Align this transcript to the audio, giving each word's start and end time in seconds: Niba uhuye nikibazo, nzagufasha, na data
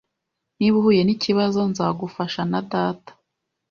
Niba 0.57 0.75
uhuye 0.81 1.01
nikibazo, 1.03 1.59
nzagufasha, 1.71 2.41
na 2.51 2.59
data 2.71 3.11